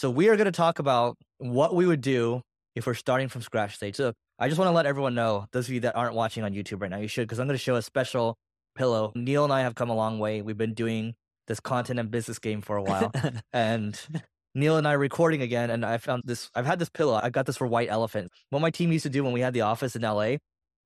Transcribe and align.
So 0.00 0.08
we 0.08 0.30
are 0.30 0.36
going 0.36 0.46
to 0.46 0.50
talk 0.50 0.78
about 0.78 1.18
what 1.36 1.74
we 1.74 1.84
would 1.84 2.00
do 2.00 2.40
if 2.74 2.86
we're 2.86 2.94
starting 2.94 3.28
from 3.28 3.42
scratch 3.42 3.74
stage. 3.74 3.96
So 3.96 4.14
I 4.38 4.48
just 4.48 4.58
want 4.58 4.70
to 4.70 4.72
let 4.72 4.86
everyone 4.86 5.14
know, 5.14 5.44
those 5.52 5.68
of 5.68 5.74
you 5.74 5.80
that 5.80 5.94
aren't 5.94 6.14
watching 6.14 6.42
on 6.42 6.54
YouTube 6.54 6.80
right 6.80 6.90
now, 6.90 6.96
you 6.96 7.06
should, 7.06 7.28
because 7.28 7.38
I'm 7.38 7.46
going 7.46 7.58
to 7.58 7.62
show 7.62 7.76
a 7.76 7.82
special 7.82 8.38
pillow. 8.74 9.12
Neil 9.14 9.44
and 9.44 9.52
I 9.52 9.60
have 9.60 9.74
come 9.74 9.90
a 9.90 9.94
long 9.94 10.18
way. 10.18 10.40
We've 10.40 10.56
been 10.56 10.72
doing 10.72 11.16
this 11.48 11.60
content 11.60 12.00
and 12.00 12.10
business 12.10 12.38
game 12.38 12.62
for 12.62 12.78
a 12.78 12.82
while. 12.82 13.12
and 13.52 14.00
Neil 14.54 14.78
and 14.78 14.88
I 14.88 14.94
are 14.94 14.98
recording 14.98 15.42
again, 15.42 15.68
and 15.68 15.84
I 15.84 15.98
found 15.98 16.22
this. 16.24 16.48
I've 16.54 16.64
had 16.64 16.78
this 16.78 16.88
pillow. 16.88 17.20
I 17.22 17.28
got 17.28 17.44
this 17.44 17.58
for 17.58 17.66
White 17.66 17.90
Elephant. 17.90 18.30
What 18.48 18.62
my 18.62 18.70
team 18.70 18.92
used 18.92 19.02
to 19.02 19.10
do 19.10 19.22
when 19.22 19.34
we 19.34 19.42
had 19.42 19.52
the 19.52 19.60
office 19.60 19.96
in 19.96 20.00
LA 20.00 20.36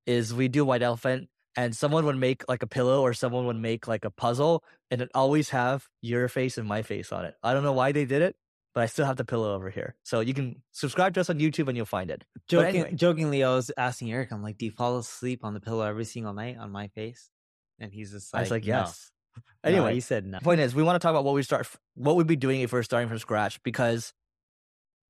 is 0.08 0.34
we 0.34 0.48
do 0.48 0.64
White 0.64 0.82
Elephant, 0.82 1.28
and 1.56 1.76
someone 1.76 2.04
would 2.06 2.16
make 2.16 2.42
like 2.48 2.64
a 2.64 2.66
pillow 2.66 3.00
or 3.02 3.14
someone 3.14 3.46
would 3.46 3.60
make 3.60 3.86
like 3.86 4.04
a 4.04 4.10
puzzle, 4.10 4.64
and 4.90 5.00
it 5.00 5.10
always 5.14 5.50
have 5.50 5.86
your 6.02 6.26
face 6.26 6.58
and 6.58 6.66
my 6.66 6.82
face 6.82 7.12
on 7.12 7.24
it. 7.24 7.36
I 7.44 7.54
don't 7.54 7.62
know 7.62 7.74
why 7.74 7.92
they 7.92 8.06
did 8.06 8.20
it, 8.20 8.34
but 8.74 8.82
I 8.82 8.86
still 8.86 9.06
have 9.06 9.16
the 9.16 9.24
pillow 9.24 9.54
over 9.54 9.70
here. 9.70 9.94
So 10.02 10.20
you 10.20 10.34
can 10.34 10.60
subscribe 10.72 11.14
to 11.14 11.20
us 11.20 11.30
on 11.30 11.38
YouTube 11.38 11.68
and 11.68 11.76
you'll 11.76 11.86
find 11.86 12.10
it. 12.10 12.24
Joking, 12.48 12.68
anyway. 12.68 12.92
Jokingly, 12.94 13.44
I 13.44 13.54
was 13.54 13.70
asking 13.76 14.12
Eric, 14.12 14.32
I'm 14.32 14.42
like, 14.42 14.58
do 14.58 14.66
you 14.66 14.72
fall 14.72 14.98
asleep 14.98 15.44
on 15.44 15.54
the 15.54 15.60
pillow 15.60 15.86
every 15.86 16.04
single 16.04 16.32
night 16.34 16.58
on 16.58 16.70
my 16.70 16.88
face? 16.88 17.30
And 17.78 17.92
he's 17.92 18.10
just 18.10 18.34
like, 18.34 18.40
I 18.40 18.42
was 18.42 18.50
like, 18.50 18.66
yes. 18.66 19.10
No, 19.64 19.70
Anyway, 19.70 19.94
he 19.94 20.00
said 20.00 20.24
no. 20.26 20.38
point 20.38 20.60
is 20.60 20.76
we 20.76 20.82
want 20.84 20.94
to 20.94 21.04
talk 21.04 21.10
about 21.10 21.24
what 21.24 21.34
we 21.34 21.42
start 21.42 21.66
what 21.94 22.14
we'd 22.14 22.26
be 22.28 22.36
doing 22.36 22.60
if 22.60 22.72
we 22.72 22.78
are 22.78 22.84
starting 22.84 23.08
from 23.08 23.18
scratch 23.18 23.60
because 23.64 24.12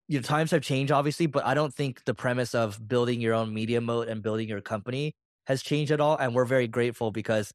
your 0.09 0.23
times 0.23 0.51
have 0.51 0.62
changed 0.62 0.90
obviously 0.90 1.26
but 1.26 1.45
i 1.45 1.52
don't 1.52 1.74
think 1.74 2.02
the 2.06 2.15
premise 2.15 2.54
of 2.54 2.88
building 2.88 3.20
your 3.20 3.34
own 3.34 3.52
media 3.52 3.82
moat 3.82 4.09
and 4.09 4.23
building 4.23 4.48
your 4.48 4.62
company 4.62 5.12
has 5.46 5.62
changed 5.62 5.92
at 5.92 6.01
all 6.01 6.16
and 6.16 6.34
we're 6.34 6.46
very 6.46 6.66
grateful 6.66 7.10
because 7.10 7.52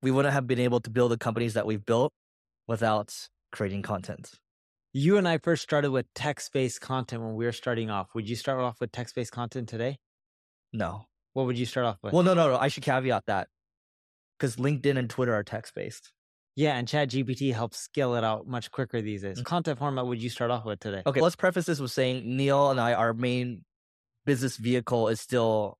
we 0.00 0.10
wouldn't 0.10 0.32
have 0.32 0.46
been 0.46 0.60
able 0.60 0.80
to 0.80 0.88
build 0.88 1.10
the 1.10 1.18
companies 1.18 1.52
that 1.52 1.66
we've 1.66 1.84
built 1.84 2.10
without 2.66 3.14
creating 3.52 3.82
content 3.82 4.30
You 4.98 5.16
and 5.16 5.28
I 5.28 5.38
first 5.38 5.62
started 5.62 5.92
with 5.92 6.12
text 6.12 6.52
based 6.52 6.80
content 6.80 7.22
when 7.22 7.36
we 7.36 7.44
were 7.44 7.52
starting 7.52 7.88
off. 7.88 8.08
Would 8.16 8.28
you 8.28 8.34
start 8.34 8.58
off 8.58 8.80
with 8.80 8.90
text 8.90 9.14
based 9.14 9.30
content 9.30 9.68
today? 9.68 9.98
no 10.72 11.06
What 11.34 11.46
would 11.46 11.56
you 11.56 11.66
start 11.66 11.86
off 11.86 11.98
with? 12.02 12.12
well 12.12 12.22
no 12.22 12.34
no 12.34 12.50
no 12.50 12.56
i 12.58 12.68
should 12.68 12.82
caveat 12.82 13.24
that 13.26 13.48
because 14.36 14.56
linkedin 14.56 14.98
and 14.98 15.08
twitter 15.08 15.32
are 15.34 15.42
text 15.42 15.74
based 15.74 16.12
yeah, 16.56 16.76
and 16.76 16.88
ChatGPT 16.88 17.54
helps 17.54 17.78
scale 17.78 18.16
it 18.16 18.24
out 18.24 18.48
much 18.48 18.72
quicker 18.72 19.00
these 19.00 19.22
days. 19.22 19.40
Mm. 19.40 19.44
Content 19.44 19.78
format 19.78 20.08
would 20.08 20.20
you 20.20 20.28
start 20.28 20.50
off 20.50 20.64
with 20.64 20.80
today? 20.80 21.02
okay 21.06 21.20
let's 21.20 21.36
preface 21.36 21.66
this 21.66 21.78
with 21.78 21.92
saying 21.92 22.36
neil 22.36 22.70
and 22.70 22.80
i 22.80 22.92
our 22.92 23.14
main 23.14 23.64
business 24.26 24.56
vehicle 24.56 25.06
is 25.06 25.20
still 25.20 25.78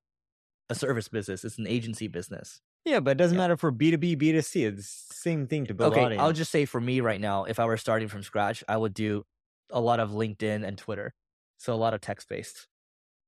a 0.70 0.76
service 0.76 1.08
business 1.08 1.44
it's 1.44 1.58
an 1.58 1.66
agency 1.66 2.06
business 2.06 2.60
Yeah, 2.88 3.00
but 3.00 3.12
it 3.12 3.18
doesn't 3.18 3.36
Yeah. 3.36 3.44
matter 3.44 3.56
for 3.56 3.70
B2B, 3.70 4.16
B2C. 4.16 4.64
It's 4.64 5.06
the 5.08 5.14
same 5.14 5.46
thing 5.46 5.66
to 5.66 5.74
build 5.74 5.92
okay, 5.92 6.04
audience. 6.04 6.22
I'll 6.22 6.32
just 6.32 6.50
say 6.50 6.64
for 6.64 6.80
me 6.80 7.00
right 7.00 7.20
now, 7.20 7.44
if 7.44 7.58
I 7.58 7.66
were 7.66 7.76
starting 7.76 8.08
from 8.08 8.22
scratch, 8.22 8.64
I 8.68 8.76
would 8.76 8.94
do 8.94 9.24
a 9.70 9.80
lot 9.80 10.00
of 10.00 10.10
LinkedIn 10.10 10.66
and 10.66 10.78
Twitter. 10.78 11.12
So 11.58 11.74
a 11.74 11.76
lot 11.76 11.92
of 11.94 12.00
text 12.00 12.28
based. 12.28 12.66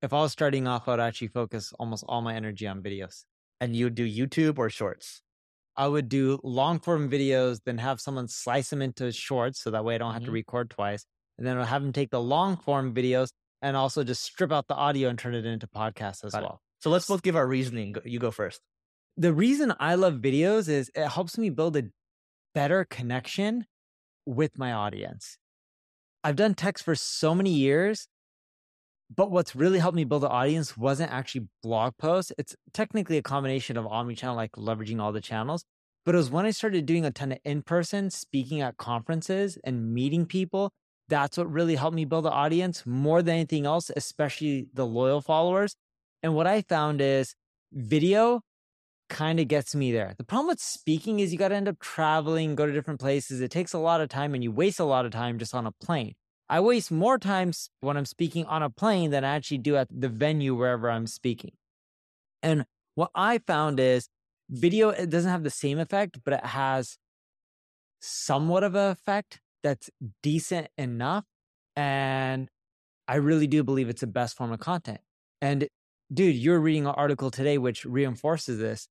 if 0.03 0.15
I 0.15 0.21
was 0.23 0.33
starting 0.33 0.67
off, 0.67 0.89
I 0.89 0.93
would 0.93 1.01
actually 1.01 1.29
focus 1.29 1.75
almost 1.79 2.05
all 2.09 2.23
my 2.23 2.35
energy 2.35 2.67
on 2.67 2.83
videos. 2.83 3.25
And 3.61 3.77
you 3.77 3.85
would 3.85 3.95
do 3.95 4.09
YouTube 4.09 4.57
or 4.59 4.71
shorts. 4.71 5.21
I 5.77 5.89
would 5.89 6.09
do 6.09 6.41
long 6.43 6.81
form 6.81 7.11
videos, 7.11 7.61
then 7.67 7.77
have 7.79 8.01
someone 8.01 8.27
slice 8.29 8.71
them 8.71 8.81
into 8.81 9.13
shorts 9.13 9.61
so 9.61 9.71
that 9.73 9.85
way 9.85 9.97
I 9.97 9.99
don't 9.99 10.15
have 10.15 10.25
to 10.25 10.31
Mhm. 10.31 10.41
record 10.41 10.71
twice. 10.71 11.05
And 11.37 11.47
then 11.47 11.59
I'll 11.59 11.67
have 11.67 11.83
them 11.83 11.93
take 11.93 12.11
the 12.11 12.21
long 12.21 12.57
form 12.57 12.95
videos 12.95 13.33
and 13.61 13.77
also 13.77 14.03
just 14.03 14.23
strip 14.23 14.51
out 14.53 14.69
the 14.69 14.75
audio 14.75 15.11
and 15.11 15.19
turn 15.19 15.35
it 15.35 15.45
into 15.45 15.67
podcasts 15.67 16.25
as 16.25 16.33
Got 16.33 16.39
it. 16.39 16.47
well. 16.47 16.63
So 16.79 16.89
let's 16.89 17.07
both 17.07 17.21
give 17.23 17.37
our 17.37 17.47
reasoning. 17.47 17.95
You 18.07 18.19
go 18.19 18.31
first. 18.31 18.63
The 19.17 19.33
reason 19.33 19.75
I 19.79 19.97
love 19.97 20.15
videos 20.15 20.69
is 20.69 20.91
it 20.95 21.09
helps 21.09 21.37
me 21.37 21.51
build 21.51 21.77
a 21.77 21.85
better 22.55 22.85
connection 22.85 23.67
with 24.27 24.59
my 24.59 24.73
audience. 24.73 25.37
I've 26.23 26.37
done 26.37 26.55
text 26.55 26.85
for 26.85 26.95
so 26.95 27.35
many 27.35 27.51
years, 27.51 28.09
but 29.15 29.31
what's 29.31 29.57
really 29.57 29.79
helped 29.79 29.97
me 29.97 30.05
build 30.05 30.25
an 30.25 30.31
audience 30.31 30.77
wasn't 30.77 31.13
actually 31.13 31.49
blog 31.63 31.95
posts. 31.99 32.33
It's 32.39 32.55
technically 32.73 33.17
a 33.19 33.23
combination 33.23 33.77
of 33.77 33.85
omnichannel, 33.85 34.37
like 34.37 34.53
leveraging 34.53 35.01
all 35.01 35.13
the 35.13 35.21
channels. 35.21 35.65
But 36.05 36.15
it 36.15 36.19
was 36.19 36.31
when 36.31 36.47
I 36.47 36.51
started 36.51 36.87
doing 36.87 37.05
a 37.05 37.11
ton 37.11 37.33
of 37.33 37.39
in 37.45 37.63
person 37.63 38.11
speaking 38.11 38.61
at 38.61 38.77
conferences 38.77 39.59
and 39.65 39.93
meeting 39.93 40.27
people. 40.27 40.73
That's 41.09 41.37
what 41.37 41.51
really 41.51 41.75
helped 41.75 41.97
me 41.97 42.05
build 42.05 42.27
an 42.27 42.33
audience 42.33 42.87
more 42.87 43.21
than 43.21 43.35
anything 43.35 43.67
else, 43.67 43.91
especially 43.95 44.69
the 44.73 44.87
loyal 44.87 45.21
followers. 45.21 45.75
And 46.23 46.35
what 46.35 46.47
I 46.47 46.63
found 46.63 47.01
is 47.01 47.35
video 47.73 48.43
kind 49.11 49.39
of 49.39 49.49
gets 49.49 49.75
me 49.75 49.93
there. 49.93 50.15
The 50.17 50.25
problem 50.25 50.47
with 50.47 50.61
speaking 50.61 51.21
is 51.21 51.33
you 51.33 51.39
got 51.39 51.49
to 51.49 51.57
end 51.57 51.69
up 51.69 51.79
traveling, 51.81 52.55
go 52.55 52.65
to 52.65 52.73
different 52.73 53.01
places. 53.01 53.41
It 53.41 53.51
takes 53.51 53.75
a 53.75 53.79
lot 53.79 54.01
of 54.01 54.09
time 54.09 54.35
and 54.35 54.43
you 54.43 54.51
waste 54.51 54.81
a 54.81 54.85
lot 54.85 55.05
of 55.05 55.13
time 55.13 55.39
just 55.39 55.55
on 55.55 55.67
a 55.67 55.73
plane. 55.73 56.15
I 56.49 56.61
waste 56.61 56.91
more 56.91 57.19
times 57.19 57.71
when 57.81 57.97
I'm 57.97 58.07
speaking 58.07 58.47
on 58.47 58.63
a 58.63 58.71
plane 58.71 59.11
than 59.11 59.25
I 59.25 59.37
actually 59.37 59.59
do 59.59 59.77
at 59.77 59.89
the 59.91 60.09
venue 60.09 60.55
wherever 60.55 60.91
I'm 60.91 61.07
speaking. 61.07 61.53
And 62.43 62.65
what 62.95 63.11
I 63.15 63.39
found 63.39 63.79
is 63.79 64.09
video, 64.49 64.89
it 64.89 65.11
doesn't 65.11 65.31
have 65.31 65.45
the 65.45 65.51
same 65.51 65.79
effect, 65.79 66.19
but 66.25 66.35
it 66.35 66.47
has 66.47 66.97
somewhat 68.01 68.65
of 68.65 68.75
an 68.75 68.91
effect 68.91 69.41
that's 69.63 69.91
decent 70.23 70.69
enough. 70.79 71.25
And 71.77 72.49
I 73.07 73.17
really 73.17 73.47
do 73.47 73.63
believe 73.63 73.89
it's 73.89 74.01
the 74.01 74.07
best 74.07 74.37
form 74.37 74.53
of 74.53 74.61
content. 74.61 75.01
And 75.41 75.69
dude, 76.13 76.37
you're 76.37 76.61
reading 76.61 76.87
an 76.87 76.95
article 76.97 77.31
today 77.31 77.59
which 77.59 77.85
reinforces 77.85 78.59
this. 78.59 78.89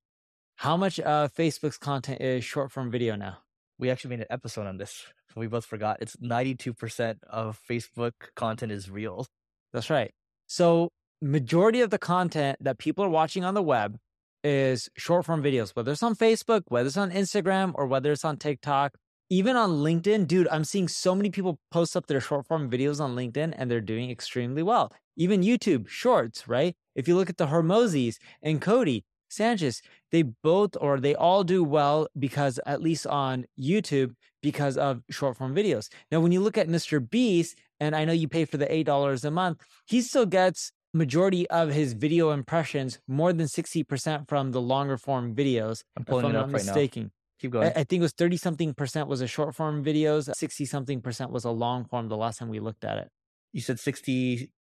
How 0.60 0.76
much 0.76 1.00
of 1.00 1.34
Facebook's 1.34 1.78
content 1.78 2.20
is 2.20 2.44
short 2.44 2.70
form 2.70 2.92
video 2.92 3.16
now? 3.16 3.38
We 3.78 3.90
actually 3.90 4.10
made 4.10 4.20
an 4.20 4.26
episode 4.30 4.68
on 4.68 4.76
this. 4.76 5.06
We 5.34 5.48
both 5.48 5.64
forgot. 5.64 6.00
It's 6.02 6.18
92% 6.18 7.16
of 7.30 7.58
Facebook 7.66 8.12
content 8.36 8.74
is 8.74 8.90
reels. 8.90 9.30
That's 9.72 9.90
right. 9.90 10.12
So, 10.48 10.90
majority 11.22 11.80
of 11.80 11.92
the 11.92 11.98
content 11.98 12.58
that 12.60 12.78
people 12.78 13.06
are 13.06 13.10
watching 13.10 13.46
on 13.46 13.54
the 13.54 13.62
web 13.62 14.00
is 14.44 14.90
short 14.98 15.26
form 15.26 15.42
videos, 15.42 15.78
whether 15.78 15.94
it's 15.94 16.04
on 16.04 16.14
Facebook, 16.14 16.64
whether 16.68 16.88
it's 16.88 16.98
on 16.98 17.12
Instagram, 17.12 17.72
or 17.76 17.88
whether 17.88 18.12
it's 18.12 18.26
on 18.26 18.36
TikTok, 18.36 18.96
even 19.30 19.56
on 19.56 19.70
LinkedIn. 19.70 20.28
Dude, 20.28 20.50
I'm 20.52 20.66
seeing 20.66 20.90
so 20.90 21.16
many 21.16 21.30
people 21.30 21.58
post 21.72 21.96
up 21.96 22.08
their 22.08 22.20
short 22.20 22.46
form 22.48 22.70
videos 22.70 23.00
on 23.00 23.16
LinkedIn 23.16 23.54
and 23.56 23.72
they're 23.72 23.80
doing 23.80 24.12
extremely 24.12 24.62
well. 24.62 24.92
Even 25.16 25.42
YouTube 25.42 25.88
shorts, 25.88 26.50
right? 26.50 26.76
If 26.96 27.08
you 27.08 27.16
look 27.16 27.30
at 27.30 27.38
the 27.38 27.48
Hormozis 27.48 28.18
and 28.42 28.62
Codie 28.62 29.04
Sanchez, 29.30 29.82
they 30.12 30.24
both 30.24 30.76
or 30.80 31.00
they 31.00 31.16
all 31.16 31.44
do 31.44 31.64
well 31.64 32.08
because, 32.18 32.60
at 32.66 32.82
least 32.82 33.08
on 33.08 33.46
YouTube, 33.60 34.14
because 34.42 34.78
of 34.78 35.02
short 35.10 35.38
form 35.38 35.56
videos. 35.56 35.90
Now, 36.12 36.20
when 36.20 36.32
you 36.32 36.42
look 36.42 36.58
at 36.58 36.68
Mr. 36.68 37.08
Beast, 37.08 37.58
and 37.80 37.96
I 37.96 38.06
know 38.06 38.14
you 38.14 38.28
pay 38.28 38.46
for 38.46 38.58
the 38.58 38.66
$8 38.66 39.24
a 39.24 39.32
month, 39.32 39.62
he 39.86 40.02
still 40.02 40.26
gets 40.26 40.72
majority 40.94 41.48
of 41.50 41.70
his 41.70 41.94
video 41.94 42.32
impressions 42.32 43.00
more 43.08 43.32
than 43.32 43.46
60% 43.46 44.28
from 44.28 44.52
the 44.52 44.62
longer 44.62 44.98
form 44.98 45.36
videos 45.36 45.84
I'm 45.96 46.02
if 46.02 46.08
pulling 46.08 46.26
i'm 46.26 46.32
it 46.32 46.34
not 46.34 46.46
up 46.46 46.54
right 46.54 46.66
now. 46.66 46.74
mistaken 46.74 47.12
Keep 47.40 47.52
going. 47.52 47.68
I 47.68 47.84
think 47.86 47.94
it 47.94 48.02
was 48.02 48.12
30 48.12 48.36
something 48.36 48.74
percent 48.74 49.08
was 49.08 49.22
a 49.22 49.28
short 49.28 49.56
form 49.56 49.84
videos 49.86 50.34
60 50.36 50.66
something 50.66 51.00
percent 51.02 51.32
was 51.32 51.46
a 51.46 51.52
long 51.52 51.86
form 51.86 52.10
the 52.10 52.18
last 52.18 52.40
time 52.40 52.50
we 52.50 52.60
looked 52.60 52.84
at 52.84 52.98
it 52.98 53.08
you 53.54 53.62
said 53.62 53.80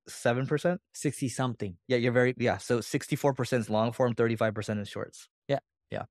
67%? 0.09 0.77
60 0.93 1.29
something 1.29 1.77
Yeah, 1.87 1.97
you're 1.97 2.11
very, 2.11 2.33
yeah. 2.37 2.57
So 2.57 2.79
64% 2.79 3.59
is 3.59 3.69
long 3.69 3.91
form, 3.91 4.13
35% 4.13 4.81
is 4.81 4.89
shorts. 4.89 5.27
Yeah, 5.47 5.59
yeah. 5.91 6.03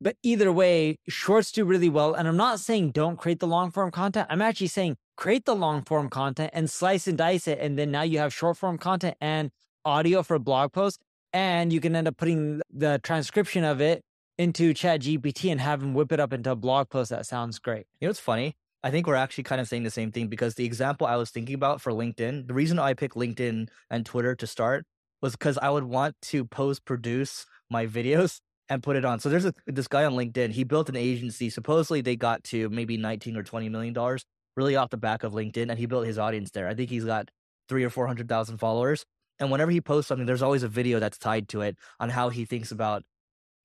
But 0.00 0.16
either 0.22 0.52
way, 0.52 0.96
shorts 1.08 1.52
do 1.52 1.64
really 1.64 1.88
well. 1.88 2.14
And 2.14 2.26
I'm 2.26 2.36
not 2.36 2.60
saying 2.60 2.90
don't 2.90 3.16
create 3.16 3.40
the 3.40 3.46
long 3.46 3.70
form 3.70 3.90
content. 3.90 4.26
I'm 4.30 4.42
actually 4.42 4.66
saying 4.66 4.96
create 5.16 5.44
the 5.44 5.54
long 5.54 5.82
form 5.82 6.08
content 6.08 6.50
and 6.52 6.68
slice 6.68 7.06
and 7.06 7.16
dice 7.16 7.46
it. 7.46 7.58
And 7.60 7.78
then 7.78 7.90
now 7.90 8.02
you 8.02 8.18
have 8.18 8.34
short 8.34 8.56
form 8.56 8.78
content 8.78 9.16
and 9.20 9.50
audio 9.84 10.22
for 10.22 10.38
blog 10.38 10.72
posts. 10.72 10.98
And 11.32 11.72
you 11.72 11.80
can 11.80 11.94
end 11.94 12.08
up 12.08 12.16
putting 12.16 12.60
the 12.70 13.00
transcription 13.02 13.64
of 13.64 13.80
it 13.80 14.02
into 14.38 14.74
Chat 14.74 15.02
GPT 15.02 15.50
and 15.50 15.60
have 15.60 15.80
them 15.80 15.94
whip 15.94 16.10
it 16.12 16.20
up 16.20 16.32
into 16.32 16.50
a 16.50 16.56
blog 16.56 16.90
post 16.90 17.10
that 17.10 17.26
sounds 17.26 17.58
great. 17.58 17.86
You 18.00 18.06
know 18.06 18.10
what's 18.10 18.20
funny? 18.20 18.56
I 18.82 18.90
think 18.90 19.06
we're 19.06 19.14
actually 19.14 19.44
kind 19.44 19.60
of 19.60 19.68
saying 19.68 19.84
the 19.84 19.90
same 19.90 20.10
thing 20.10 20.28
because 20.28 20.54
the 20.54 20.64
example 20.64 21.06
I 21.06 21.16
was 21.16 21.30
thinking 21.30 21.54
about 21.54 21.80
for 21.80 21.92
LinkedIn, 21.92 22.48
the 22.48 22.54
reason 22.54 22.78
I 22.78 22.94
picked 22.94 23.14
LinkedIn 23.14 23.68
and 23.90 24.06
Twitter 24.06 24.34
to 24.34 24.46
start 24.46 24.84
was 25.20 25.32
because 25.32 25.56
I 25.58 25.70
would 25.70 25.84
want 25.84 26.16
to 26.22 26.44
post 26.44 26.84
produce 26.84 27.46
my 27.70 27.86
videos 27.86 28.40
and 28.68 28.82
put 28.82 28.96
it 28.96 29.04
on. 29.04 29.20
So 29.20 29.28
there's 29.28 29.44
a, 29.44 29.54
this 29.66 29.88
guy 29.88 30.04
on 30.04 30.14
LinkedIn. 30.14 30.52
He 30.52 30.64
built 30.64 30.88
an 30.88 30.96
agency. 30.96 31.48
Supposedly 31.50 32.00
they 32.00 32.16
got 32.16 32.42
to 32.44 32.68
maybe 32.70 32.96
19 32.96 33.36
or 33.36 33.42
20 33.42 33.68
million 33.68 33.94
dollars 33.94 34.24
really 34.56 34.76
off 34.76 34.90
the 34.90 34.96
back 34.98 35.22
of 35.24 35.32
LinkedIn, 35.32 35.70
and 35.70 35.78
he 35.78 35.86
built 35.86 36.06
his 36.06 36.18
audience 36.18 36.50
there. 36.50 36.68
I 36.68 36.74
think 36.74 36.90
he's 36.90 37.04
got 37.04 37.30
three 37.68 37.84
or 37.84 37.90
four 37.90 38.06
hundred 38.06 38.28
thousand 38.28 38.58
followers. 38.58 39.04
And 39.38 39.50
whenever 39.50 39.70
he 39.70 39.80
posts 39.80 40.08
something, 40.08 40.26
there's 40.26 40.42
always 40.42 40.62
a 40.62 40.68
video 40.68 41.00
that's 41.00 41.18
tied 41.18 41.48
to 41.48 41.62
it 41.62 41.76
on 41.98 42.10
how 42.10 42.28
he 42.28 42.44
thinks 42.44 42.70
about 42.70 43.02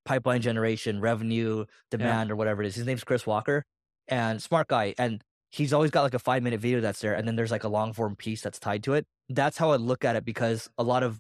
pipeline 0.06 0.42
generation, 0.42 1.02
revenue, 1.02 1.66
demand, 1.92 2.31
or 2.31 2.36
whatever 2.36 2.64
it 2.64 2.68
is. 2.68 2.75
His 2.75 2.86
name's 2.86 3.04
Chris 3.04 3.28
Walker, 3.28 3.64
and 4.07 4.42
smart 4.42 4.68
guy. 4.68 4.94
And 4.98 5.24
he's 5.50 5.74
always 5.74 5.92
got 5.92 6.04
like 6.04 6.13
a 6.13 6.19
five 6.19 6.44
minute 6.44 6.59
video 6.59 6.81
that's 6.81 7.00
there, 7.01 7.13
and 7.13 7.27
then 7.27 7.36
there's 7.36 7.51
like 7.51 7.63
a 7.63 7.69
long 7.69 7.94
form 7.94 8.15
piece 8.15 8.42
that's 8.42 8.59
tied 8.59 8.83
to 8.83 8.94
it. 8.94 9.06
That's 9.30 9.57
how 9.57 9.71
I 9.71 9.75
look 9.75 10.06
at 10.06 10.15
it 10.15 10.25
because 10.25 10.69
a 10.77 10.83
lot 10.83 11.04
of 11.04 11.19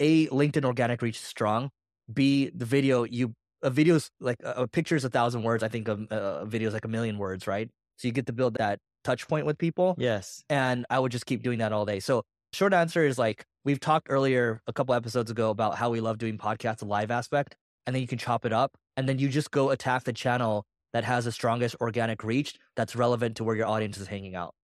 a 0.00 0.26
LinkedIn 0.28 0.64
organic 0.64 1.02
reach 1.02 1.16
is 1.16 1.24
strong. 1.24 1.70
B 2.12 2.50
the 2.54 2.64
video 2.64 3.04
you 3.04 3.34
a 3.62 3.70
video's 3.70 4.10
like 4.20 4.38
a, 4.42 4.62
a 4.62 4.68
picture's 4.68 5.04
a 5.04 5.10
thousand 5.10 5.42
words. 5.42 5.62
I 5.62 5.68
think 5.68 5.88
a, 5.88 5.92
uh, 6.10 6.42
a 6.42 6.46
video 6.46 6.68
is 6.68 6.74
like 6.74 6.84
a 6.84 6.88
million 6.88 7.18
words, 7.18 7.46
right? 7.46 7.68
So 7.96 8.08
you 8.08 8.12
get 8.12 8.26
to 8.26 8.32
build 8.32 8.54
that 8.54 8.78
touch 9.04 9.26
point 9.28 9.46
with 9.46 9.58
people. 9.58 9.94
Yes. 9.98 10.42
And 10.48 10.86
I 10.90 10.98
would 10.98 11.12
just 11.12 11.26
keep 11.26 11.42
doing 11.42 11.58
that 11.58 11.72
all 11.72 11.84
day. 11.84 12.00
So 12.00 12.22
short 12.52 12.72
answer 12.72 13.04
is 13.04 13.18
like 13.18 13.44
we've 13.64 13.80
talked 13.80 14.08
earlier 14.10 14.62
a 14.66 14.72
couple 14.72 14.94
episodes 14.94 15.30
ago 15.30 15.50
about 15.50 15.76
how 15.76 15.90
we 15.90 16.00
love 16.00 16.18
doing 16.18 16.38
podcasts, 16.38 16.78
the 16.78 16.86
live 16.86 17.10
aspect, 17.10 17.56
and 17.86 17.94
then 17.94 18.00
you 18.00 18.08
can 18.08 18.18
chop 18.18 18.44
it 18.44 18.52
up 18.52 18.76
and 18.96 19.08
then 19.08 19.18
you 19.18 19.28
just 19.28 19.50
go 19.50 19.70
attack 19.70 20.04
the 20.04 20.12
channel 20.12 20.64
that 20.92 21.04
has 21.04 21.24
the 21.24 21.32
strongest 21.32 21.76
organic 21.80 22.24
reach 22.24 22.54
that's 22.76 22.96
relevant 22.96 23.36
to 23.36 23.44
where 23.44 23.56
your 23.56 23.66
audience 23.66 23.98
is 23.98 24.06
hanging 24.06 24.34
out. 24.34 24.54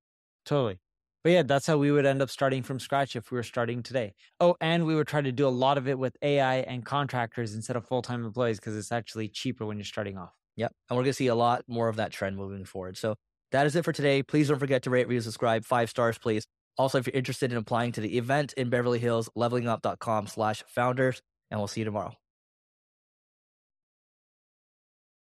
Totally. 0.44 0.78
But 1.22 1.32
yeah, 1.32 1.42
that's 1.42 1.66
how 1.66 1.78
we 1.78 1.90
would 1.90 2.04
end 2.04 2.20
up 2.20 2.28
starting 2.28 2.62
from 2.62 2.78
scratch 2.78 3.16
if 3.16 3.30
we 3.30 3.36
were 3.36 3.42
starting 3.42 3.82
today. 3.82 4.12
Oh, 4.40 4.56
and 4.60 4.84
we 4.84 4.94
would 4.94 5.06
try 5.06 5.22
to 5.22 5.32
do 5.32 5.46
a 5.46 5.48
lot 5.48 5.78
of 5.78 5.88
it 5.88 5.98
with 5.98 6.16
AI 6.20 6.56
and 6.56 6.84
contractors 6.84 7.54
instead 7.54 7.76
of 7.76 7.86
full 7.86 8.02
time 8.02 8.24
employees 8.24 8.60
because 8.60 8.76
it's 8.76 8.92
actually 8.92 9.28
cheaper 9.28 9.64
when 9.64 9.78
you're 9.78 9.86
starting 9.86 10.18
off. 10.18 10.34
Yep. 10.56 10.72
And 10.88 10.96
we're 10.96 11.02
going 11.02 11.10
to 11.10 11.14
see 11.14 11.28
a 11.28 11.34
lot 11.34 11.64
more 11.66 11.88
of 11.88 11.96
that 11.96 12.12
trend 12.12 12.36
moving 12.36 12.66
forward. 12.66 12.98
So 12.98 13.14
that 13.52 13.66
is 13.66 13.74
it 13.74 13.84
for 13.84 13.92
today. 13.92 14.22
Please 14.22 14.48
don't 14.48 14.58
forget 14.58 14.82
to 14.82 14.90
rate, 14.90 15.08
review, 15.08 15.22
subscribe. 15.22 15.64
Five 15.64 15.88
stars, 15.88 16.18
please. 16.18 16.46
Also, 16.76 16.98
if 16.98 17.06
you're 17.06 17.16
interested 17.16 17.52
in 17.52 17.58
applying 17.58 17.92
to 17.92 18.00
the 18.00 18.18
event 18.18 18.52
in 18.54 18.68
Beverly 18.68 18.98
Hills, 18.98 19.30
levelingup.com 19.36 20.26
slash 20.26 20.62
founders. 20.66 21.22
And 21.50 21.58
we'll 21.58 21.68
see 21.68 21.80
you 21.80 21.84
tomorrow. 21.86 22.14